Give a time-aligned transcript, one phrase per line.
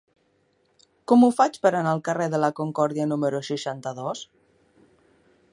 [1.11, 4.29] Com ho faig per anar al carrer de la Concòrdia número seixanta-dos?